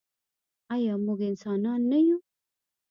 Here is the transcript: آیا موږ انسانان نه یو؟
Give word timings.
آیا 0.73 0.93
موږ 1.05 1.19
انسانان 1.29 1.79
نه 1.91 1.99
یو؟ 2.05 2.17